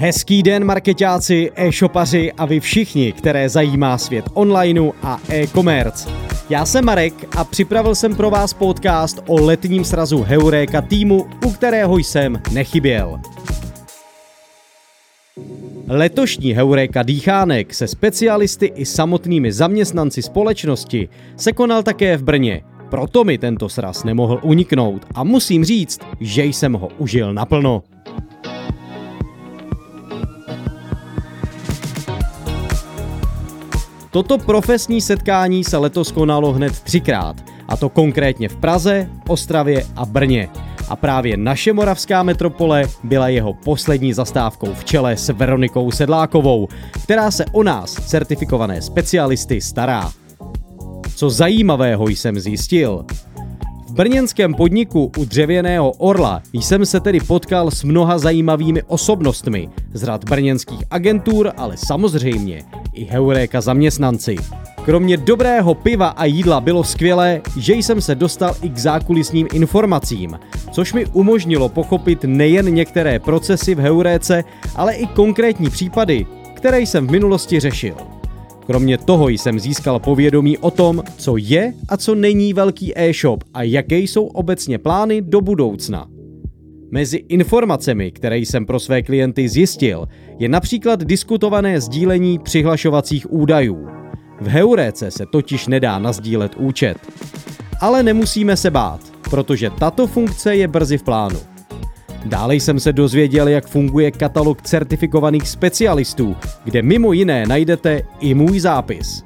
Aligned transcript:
Hezký 0.00 0.42
den 0.42 0.64
marketáci, 0.64 1.50
e-shopaři 1.56 2.32
a 2.32 2.46
vy 2.46 2.60
všichni, 2.60 3.12
které 3.12 3.48
zajímá 3.48 3.98
svět 3.98 4.24
onlineu 4.34 4.92
a 5.02 5.20
e-commerce. 5.28 6.10
Já 6.50 6.66
jsem 6.66 6.84
Marek 6.84 7.36
a 7.36 7.44
připravil 7.44 7.94
jsem 7.94 8.16
pro 8.16 8.30
vás 8.30 8.54
podcast 8.54 9.22
o 9.26 9.40
letním 9.40 9.84
srazu 9.84 10.22
Heuréka 10.22 10.82
týmu, 10.82 11.26
u 11.46 11.50
kterého 11.50 11.98
jsem 11.98 12.42
nechyběl. 12.52 13.20
Letošní 15.88 16.52
Heuréka 16.52 17.02
Dýchánek 17.02 17.74
se 17.74 17.88
specialisty 17.88 18.66
i 18.66 18.84
samotnými 18.84 19.52
zaměstnanci 19.52 20.22
společnosti 20.22 21.08
se 21.36 21.52
konal 21.52 21.82
také 21.82 22.16
v 22.16 22.22
Brně. 22.22 22.62
Proto 22.90 23.24
mi 23.24 23.38
tento 23.38 23.68
sraz 23.68 24.04
nemohl 24.04 24.40
uniknout 24.42 25.06
a 25.14 25.24
musím 25.24 25.64
říct, 25.64 26.00
že 26.20 26.44
jsem 26.44 26.72
ho 26.72 26.88
užil 26.98 27.34
naplno. 27.34 27.82
Toto 34.18 34.38
profesní 34.38 35.00
setkání 35.00 35.64
se 35.64 35.76
letos 35.76 36.12
konalo 36.12 36.52
hned 36.52 36.80
třikrát, 36.80 37.36
a 37.68 37.76
to 37.76 37.88
konkrétně 37.88 38.48
v 38.48 38.56
Praze, 38.56 39.10
Ostravě 39.28 39.86
a 39.96 40.06
Brně. 40.06 40.48
A 40.88 40.96
právě 40.96 41.36
naše 41.36 41.72
moravská 41.72 42.22
metropole 42.22 42.84
byla 43.04 43.28
jeho 43.28 43.54
poslední 43.54 44.12
zastávkou 44.12 44.74
v 44.74 44.84
čele 44.84 45.16
s 45.16 45.28
Veronikou 45.28 45.90
Sedlákovou, 45.90 46.68
která 47.02 47.30
se 47.30 47.44
o 47.52 47.62
nás, 47.62 47.92
certifikované 47.92 48.82
specialisty, 48.82 49.60
stará. 49.60 50.12
Co 51.16 51.30
zajímavého 51.30 52.08
jsem 52.08 52.40
zjistil, 52.40 53.04
brněnském 53.98 54.54
podniku 54.54 55.12
u 55.18 55.24
dřevěného 55.24 55.90
orla 55.90 56.42
jsem 56.52 56.86
se 56.86 57.00
tedy 57.00 57.20
potkal 57.20 57.70
s 57.70 57.84
mnoha 57.84 58.18
zajímavými 58.18 58.82
osobnostmi 58.82 59.68
z 59.92 60.04
řad 60.04 60.24
brněnských 60.24 60.78
agentur, 60.90 61.52
ale 61.56 61.76
samozřejmě 61.76 62.62
i 62.92 63.04
Heuréka 63.04 63.60
zaměstnanci. 63.60 64.36
Kromě 64.84 65.16
dobrého 65.16 65.74
piva 65.74 66.08
a 66.08 66.24
jídla 66.24 66.60
bylo 66.60 66.84
skvělé, 66.84 67.40
že 67.56 67.74
jsem 67.74 68.00
se 68.00 68.14
dostal 68.14 68.54
i 68.62 68.68
k 68.68 68.78
zákulisním 68.78 69.48
informacím, 69.52 70.38
což 70.72 70.92
mi 70.92 71.06
umožnilo 71.06 71.68
pochopit 71.68 72.18
nejen 72.24 72.74
některé 72.74 73.18
procesy 73.18 73.74
v 73.74 73.78
Heuréce, 73.78 74.44
ale 74.76 74.94
i 74.94 75.06
konkrétní 75.06 75.70
případy, 75.70 76.26
které 76.54 76.80
jsem 76.80 77.06
v 77.06 77.10
minulosti 77.10 77.60
řešil. 77.60 78.17
Kromě 78.68 78.98
toho 78.98 79.28
jsem 79.28 79.60
získal 79.60 79.98
povědomí 79.98 80.58
o 80.58 80.70
tom, 80.70 81.02
co 81.16 81.36
je 81.36 81.74
a 81.88 81.96
co 81.96 82.14
není 82.14 82.52
velký 82.52 82.98
e-shop 82.98 83.44
a 83.54 83.62
jaké 83.62 83.98
jsou 83.98 84.26
obecně 84.26 84.78
plány 84.78 85.22
do 85.22 85.40
budoucna. 85.40 86.06
Mezi 86.90 87.16
informacemi, 87.16 88.10
které 88.10 88.38
jsem 88.38 88.66
pro 88.66 88.80
své 88.80 89.02
klienty 89.02 89.48
zjistil, 89.48 90.08
je 90.38 90.48
například 90.48 91.04
diskutované 91.04 91.80
sdílení 91.80 92.38
přihlašovacích 92.38 93.32
údajů. 93.32 93.86
V 94.40 94.46
Heuréce 94.46 95.10
se 95.10 95.26
totiž 95.32 95.66
nedá 95.66 95.98
nazdílet 95.98 96.54
účet. 96.58 96.98
Ale 97.80 98.02
nemusíme 98.02 98.56
se 98.56 98.70
bát, 98.70 99.00
protože 99.30 99.70
tato 99.70 100.06
funkce 100.06 100.56
je 100.56 100.68
brzy 100.68 100.98
v 100.98 101.02
plánu. 101.02 101.57
Dále 102.24 102.54
jsem 102.54 102.80
se 102.80 102.92
dozvěděl, 102.92 103.48
jak 103.48 103.66
funguje 103.66 104.10
katalog 104.10 104.62
certifikovaných 104.62 105.48
specialistů, 105.48 106.36
kde 106.64 106.82
mimo 106.82 107.12
jiné 107.12 107.46
najdete 107.46 108.02
i 108.20 108.34
můj 108.34 108.60
zápis. 108.60 109.24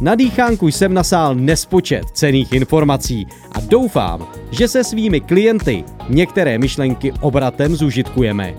Na 0.00 0.14
dýchánku 0.14 0.68
jsem 0.68 0.94
nasál 0.94 1.34
nespočet 1.34 2.04
cených 2.12 2.52
informací 2.52 3.26
a 3.52 3.60
doufám, 3.60 4.26
že 4.50 4.68
se 4.68 4.84
svými 4.84 5.20
klienty 5.20 5.84
některé 6.08 6.58
myšlenky 6.58 7.12
obratem 7.20 7.76
zužitkujeme. 7.76 8.54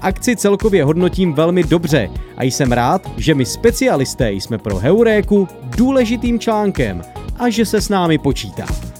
Akci 0.00 0.36
celkově 0.36 0.84
hodnotím 0.84 1.32
velmi 1.32 1.64
dobře 1.64 2.10
a 2.36 2.44
jsem 2.44 2.72
rád, 2.72 3.10
že 3.16 3.34
my 3.34 3.46
specialisté 3.46 4.32
jsme 4.32 4.58
pro 4.58 4.78
Heuréku 4.78 5.48
důležitým 5.76 6.38
článkem 6.38 7.02
a 7.38 7.48
že 7.48 7.66
se 7.66 7.80
s 7.80 7.88
námi 7.88 8.18
počítá. 8.18 8.91